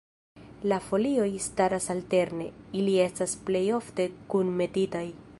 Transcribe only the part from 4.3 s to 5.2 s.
kunmetitaj.